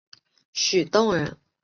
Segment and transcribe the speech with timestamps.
[0.53, 1.37] 许洞人。